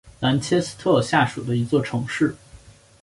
[0.19, 2.35] 兰切斯特下属的一座城市。